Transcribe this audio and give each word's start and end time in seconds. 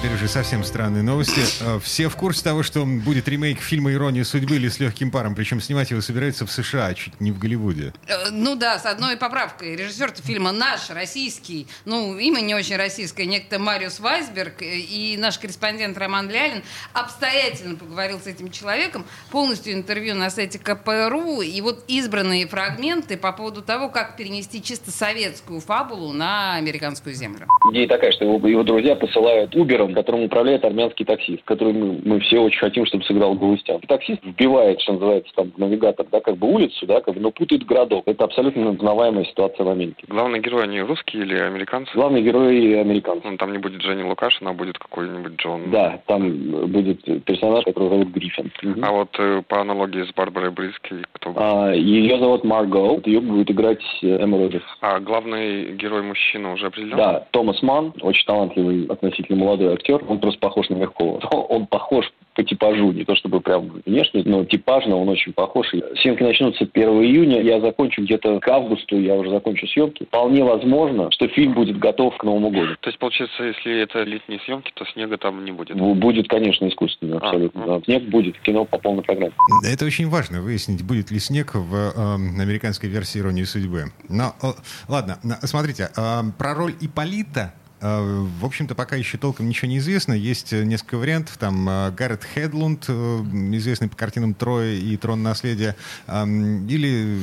Теперь 0.00 0.14
уже 0.14 0.28
совсем 0.28 0.64
странные 0.64 1.02
новости. 1.02 1.42
Э, 1.60 1.78
Все 1.78 2.08
в 2.08 2.16
курсе 2.16 2.42
того, 2.42 2.62
что 2.62 2.86
будет 2.86 3.28
ремейк 3.28 3.60
фильма 3.60 3.92
«Ирония 3.92 4.24
судьбы» 4.24 4.56
или 4.56 4.68
«С 4.68 4.80
легким 4.80 5.10
паром», 5.10 5.34
причем 5.34 5.60
снимать 5.60 5.90
его 5.90 6.00
собираются 6.00 6.46
в 6.46 6.50
США, 6.50 6.94
чуть 6.94 7.20
не 7.20 7.32
в 7.32 7.38
Голливуде. 7.38 7.92
Э, 8.08 8.30
Ну 8.30 8.56
да, 8.56 8.78
с 8.78 8.86
одной 8.86 9.18
поправкой. 9.18 9.76
Режиссер 9.76 10.14
фильма 10.22 10.52
наш, 10.52 10.88
российский, 10.88 11.66
ну, 11.84 12.16
имя 12.16 12.40
не 12.40 12.54
очень 12.54 12.76
российское, 12.76 13.26
некто 13.26 13.58
Мариус 13.58 14.00
Вайсберг 14.00 14.62
э, 14.62 14.78
и 14.78 15.18
наш 15.18 15.38
корреспондент 15.38 15.98
Роман 15.98 16.30
Лялин 16.30 16.62
обстоятельно 16.94 17.76
поговорил 17.76 18.20
с 18.20 18.26
этим 18.26 18.50
человеком, 18.50 19.04
полностью 19.30 19.74
интервью 19.74 20.14
на 20.14 20.30
сайте 20.30 20.58
КПРУ, 20.58 21.42
и 21.42 21.60
вот 21.60 21.84
избранные 21.88 22.46
фрагменты 22.46 23.18
по 23.18 23.32
поводу 23.32 23.60
того, 23.60 23.90
как 23.90 24.16
перенести 24.16 24.62
чисто 24.62 24.90
советскую 24.90 25.60
фабулу 25.60 26.14
на 26.14 26.54
американскую 26.54 27.14
землю. 27.14 27.46
Идея 27.70 27.86
такая, 27.86 28.12
что 28.12 28.24
его, 28.24 28.48
его 28.48 28.62
друзья 28.62 28.96
посылают 28.96 29.54
Убером, 29.90 29.94
которым 29.94 30.24
управляет 30.24 30.64
армянский 30.64 31.04
таксист, 31.04 31.42
который 31.44 31.72
мы, 31.72 32.00
мы 32.04 32.20
все 32.20 32.38
очень 32.40 32.58
хотим, 32.58 32.86
чтобы 32.86 33.04
сыграл 33.04 33.34
Галустян. 33.34 33.80
Таксист 33.80 34.24
вбивает, 34.24 34.80
что 34.80 34.94
называется, 34.94 35.32
там, 35.34 35.52
в 35.52 35.58
навигатор, 35.58 36.06
да, 36.10 36.20
как 36.20 36.36
бы 36.36 36.48
улицу, 36.48 36.86
да, 36.86 37.00
как 37.00 37.14
бы, 37.14 37.20
но 37.20 37.30
путает 37.30 37.64
городок. 37.64 38.04
Это 38.06 38.24
абсолютно 38.24 38.70
узнаваемая 38.70 39.24
ситуация 39.24 39.64
в 39.64 39.68
Америке. 39.68 40.04
Главные 40.08 40.40
герои, 40.40 40.64
они 40.64 40.80
русские 40.80 41.22
или 41.22 41.36
американцы? 41.36 41.92
Главный 41.94 42.22
герой 42.22 42.80
американцы. 42.80 43.28
Ну, 43.28 43.36
там 43.36 43.52
не 43.52 43.58
будет 43.58 43.80
Дженни 43.80 44.02
Лукашина, 44.02 44.50
а 44.50 44.54
будет 44.54 44.78
какой-нибудь 44.78 45.36
Джон. 45.36 45.70
Да, 45.70 46.00
там 46.06 46.70
будет 46.70 47.02
персонаж, 47.24 47.64
которого 47.64 47.90
зовут 47.90 48.08
Гриффин. 48.08 48.50
Мгм. 48.62 48.84
А 48.84 48.92
вот 48.92 49.08
э, 49.18 49.42
по 49.46 49.60
аналогии 49.60 50.04
с 50.04 50.14
Барбарой 50.14 50.50
Бризки, 50.50 50.96
кто? 51.12 51.32
А, 51.36 51.72
ее 51.72 52.18
зовут 52.18 52.44
Марго, 52.44 53.00
ее 53.04 53.20
будет 53.20 53.50
играть 53.50 53.82
э, 54.02 54.18
Эмма 54.18 54.38
Роджерс. 54.38 54.64
А 54.80 55.00
главный 55.00 55.72
герой 55.72 56.02
мужчина 56.02 56.52
уже 56.52 56.66
определен? 56.66 56.96
Да, 56.96 57.26
Томас 57.30 57.62
Ман, 57.62 57.92
очень 58.00 58.24
талантливый, 58.26 58.86
относительно 58.86 59.38
молодой 59.38 59.72
актер. 59.80 60.04
Он 60.08 60.18
просто 60.20 60.40
похож 60.40 60.68
на 60.68 60.74
Мягкова. 60.74 61.20
Он 61.48 61.66
похож 61.66 62.06
по 62.34 62.44
типажу, 62.44 62.92
не 62.92 63.04
то 63.04 63.16
чтобы 63.16 63.40
прям 63.40 63.82
внешне, 63.84 64.22
но 64.24 64.44
типажно 64.44 64.96
он 64.96 65.08
очень 65.08 65.32
похож. 65.32 65.74
И 65.74 65.82
Съемки 66.00 66.22
начнутся 66.22 66.66
1 66.72 66.88
июня, 67.02 67.42
я 67.42 67.60
закончу 67.60 68.02
где-то 68.02 68.38
к 68.38 68.48
августу, 68.48 68.98
я 69.00 69.14
уже 69.14 69.30
закончу 69.30 69.66
съемки. 69.66 70.04
Вполне 70.04 70.44
возможно, 70.44 71.10
что 71.10 71.26
фильм 71.28 71.54
будет 71.54 71.78
готов 71.78 72.16
к 72.16 72.24
Новому 72.24 72.50
году. 72.50 72.76
То 72.80 72.88
есть, 72.88 72.98
получается, 72.98 73.42
если 73.42 73.80
это 73.82 74.04
летние 74.04 74.40
съемки, 74.40 74.70
то 74.74 74.84
снега 74.86 75.18
там 75.18 75.44
не 75.44 75.52
будет? 75.52 75.76
Бу- 75.76 75.94
Будет, 75.94 76.28
конечно, 76.28 76.66
искусственно, 76.68 77.18
абсолютно. 77.18 77.64
А, 77.64 77.66
да. 77.66 77.84
Снег 77.84 78.04
будет, 78.04 78.38
кино 78.40 78.64
по 78.64 78.78
полной 78.78 79.02
программе. 79.02 79.32
Это 79.70 79.84
очень 79.84 80.08
важно, 80.08 80.40
выяснить, 80.40 80.82
будет 80.86 81.10
ли 81.10 81.18
снег 81.18 81.54
в 81.54 81.74
э, 81.74 82.14
американской 82.40 82.88
версии 82.88 83.18
«Иронии 83.18 83.44
судьбы». 83.44 83.86
Но, 84.08 84.32
э, 84.42 84.46
ладно, 84.88 85.18
смотрите, 85.42 85.90
э, 85.96 86.20
про 86.38 86.54
роль 86.54 86.72
Иполита 86.80 87.54
в 87.80 88.44
общем-то, 88.44 88.74
пока 88.74 88.96
еще 88.96 89.16
толком 89.16 89.48
ничего 89.48 89.68
не 89.68 89.78
известно. 89.78 90.12
Есть 90.12 90.52
э, 90.52 90.64
несколько 90.64 90.96
вариантов. 90.96 91.36
Там 91.38 91.68
э, 91.68 91.90
Гаррет 91.92 92.24
Хедлунд, 92.24 92.84
э, 92.88 92.92
известный 92.92 93.88
по 93.88 93.96
картинам 93.96 94.34
«Трое» 94.34 94.78
и 94.78 94.96
«Трон 94.96 95.22
наследия», 95.22 95.76
или 96.06 97.18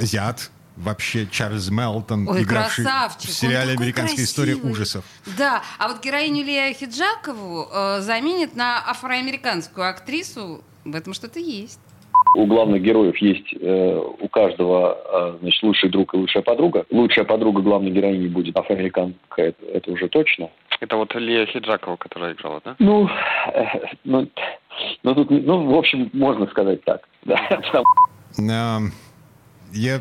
азиат, 0.00 0.50
вообще 0.76 1.26
Чарльз 1.30 1.68
Мелтон, 1.68 2.28
Ой, 2.28 2.42
игравший 2.42 2.84
красавчик. 2.84 3.30
в 3.30 3.32
сериале 3.32 3.72
«Американская 3.74 4.24
история 4.24 4.52
красивый. 4.52 4.72
ужасов». 4.72 5.04
Да, 5.38 5.62
а 5.78 5.88
вот 5.88 6.02
героиню 6.02 6.44
Лея 6.44 6.74
Хиджакову 6.74 7.68
э, 7.72 8.00
заменит 8.00 8.56
на 8.56 8.82
афроамериканскую 8.88 9.88
актрису. 9.88 10.64
В 10.84 10.96
этом 10.96 11.12
что-то 11.12 11.38
есть. 11.38 11.78
У 12.36 12.46
главных 12.46 12.82
героев 12.82 13.16
есть 13.18 13.54
э, 13.60 14.00
у 14.20 14.28
каждого 14.28 14.96
э, 15.12 15.38
значит, 15.40 15.62
лучший 15.62 15.90
друг 15.90 16.14
и 16.14 16.16
лучшая 16.16 16.42
подруга. 16.42 16.86
Лучшая 16.90 17.24
подруга 17.24 17.60
главной 17.60 17.90
героини 17.90 18.28
будет 18.28 18.56
афроамериканка, 18.56 19.42
это, 19.42 19.66
это 19.66 19.90
уже 19.90 20.08
точно. 20.08 20.48
Это 20.80 20.96
вот 20.96 21.14
Лия 21.14 21.46
Хиджакова, 21.46 21.96
которая 21.96 22.32
играла, 22.32 22.60
да? 22.64 22.76
Ну, 22.78 23.08
э, 23.52 23.64
ну, 24.04 24.28
ну, 25.02 25.14
тут, 25.14 25.30
ну, 25.30 25.66
в 25.70 25.76
общем, 25.76 26.08
можно 26.12 26.46
сказать 26.46 26.82
так. 26.84 27.08
Да, 27.24 27.38
Эм, 28.38 28.92
Я... 29.72 30.00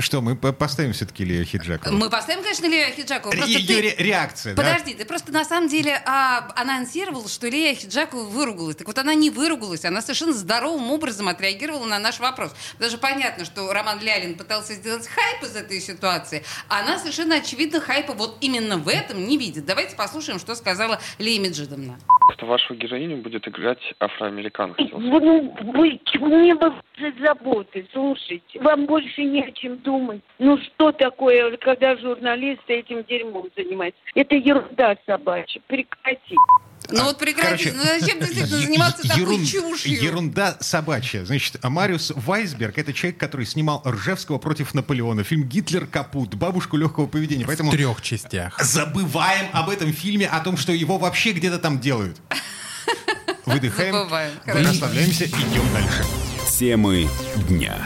Что, 0.00 0.20
мы 0.20 0.36
по- 0.36 0.52
поставим 0.52 0.92
все-таки 0.92 1.24
Лео 1.24 1.44
Хиджакову? 1.44 1.96
Мы 1.96 2.10
поставим, 2.10 2.42
конечно, 2.42 2.66
Лея 2.66 2.90
Хиджакову. 2.92 3.30
Просто 3.32 3.48
Ее 3.50 3.66
ты- 3.66 3.80
ре- 3.80 3.94
реакция, 3.98 4.54
да? 4.54 4.62
Подожди, 4.62 4.94
ты 4.94 5.04
просто 5.04 5.32
на 5.32 5.44
самом 5.44 5.68
деле 5.68 6.02
а, 6.04 6.52
анонсировал, 6.56 7.26
что 7.28 7.48
Лея 7.48 7.74
Хиджакова 7.74 8.24
выругалась. 8.24 8.76
Так 8.76 8.86
вот 8.86 8.98
она 8.98 9.14
не 9.14 9.30
выругалась, 9.30 9.84
она 9.84 10.02
совершенно 10.02 10.34
здоровым 10.34 10.90
образом 10.90 11.28
отреагировала 11.28 11.86
на 11.86 11.98
наш 11.98 12.20
вопрос. 12.20 12.52
Даже 12.78 12.98
понятно, 12.98 13.44
что 13.44 13.72
Роман 13.72 14.00
Лялин 14.00 14.34
пытался 14.36 14.74
сделать 14.74 15.06
хайп 15.08 15.42
из 15.44 15.56
этой 15.56 15.80
ситуации, 15.80 16.44
а 16.68 16.80
она 16.80 16.98
совершенно 16.98 17.36
очевидно 17.36 17.80
хайпа 17.80 18.12
вот 18.12 18.36
именно 18.40 18.76
в 18.76 18.88
этом 18.88 19.26
не 19.26 19.38
видит. 19.38 19.64
Давайте 19.64 19.96
послушаем, 19.96 20.38
что 20.38 20.54
сказала 20.54 21.00
Лея 21.18 21.40
Меджидовна. 21.40 21.98
Просто 22.28 22.44
вашу 22.44 22.74
героиню 22.74 23.16
будет 23.16 23.48
играть 23.48 23.80
афроамериканка. 24.00 24.84
ну, 24.92 25.56
вы, 25.62 25.98
мне 26.20 26.54
бы 26.54 26.74
за 27.00 27.10
заботы, 27.24 27.88
слушайте. 27.90 28.60
Вам 28.60 28.84
больше 28.84 29.24
не 29.24 29.44
о 29.44 29.50
чем 29.52 29.78
думать. 29.78 30.20
Ну 30.38 30.58
что 30.58 30.92
такое, 30.92 31.56
когда 31.56 31.96
журналисты 31.96 32.74
этим 32.74 33.02
дерьмом 33.04 33.48
занимаются? 33.56 33.98
Это 34.14 34.34
ерунда 34.34 34.98
собачья. 35.06 35.62
Прекрати. 35.68 36.36
Ну 36.90 37.04
вот 37.04 37.18
прекратите, 37.18 37.70
Короче, 37.70 37.72
ну 37.76 38.00
зачем 38.00 38.18
действительно 38.20 38.56
е- 38.56 38.62
заниматься 38.66 39.06
такой 39.08 39.22
ерун- 39.22 39.44
чушью? 39.44 40.02
Ерунда 40.02 40.56
собачья. 40.60 41.24
Значит, 41.24 41.56
а 41.62 41.68
Мариус 41.70 42.12
Вайсберг— 42.16 42.78
это 42.78 42.92
человек, 42.92 43.18
который 43.18 43.44
снимал 43.46 43.82
Ржевского 43.86 44.38
против 44.38 44.72
Наполеона, 44.74 45.22
фильм 45.24 45.42
«Гитлер 45.44 45.86
капут», 45.86 46.34
«Бабушку 46.34 46.76
легкого 46.76 47.06
поведения». 47.06 47.44
Поэтому 47.46 47.70
В 47.70 47.74
трех 47.74 48.00
частях. 48.02 48.58
забываем 48.62 49.46
об 49.52 49.68
этом 49.70 49.92
фильме, 49.92 50.26
о 50.28 50.40
том, 50.40 50.56
что 50.56 50.72
его 50.72 50.98
вообще 50.98 51.32
где-то 51.32 51.58
там 51.58 51.78
делают. 51.78 52.16
Выдыхаем, 53.46 53.94
расслабляемся, 54.46 55.26
идем 55.26 55.72
дальше. 55.72 56.04
Темы 56.58 57.08
дня. 57.48 57.76